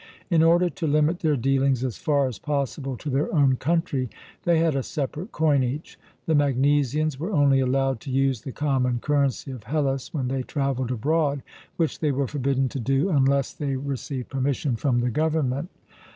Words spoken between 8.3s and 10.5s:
the common currency of Hellas when they